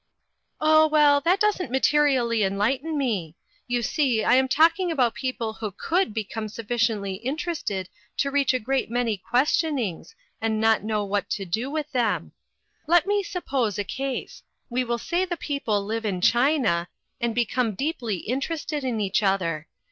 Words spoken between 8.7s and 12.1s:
many questionings, and not know what to do with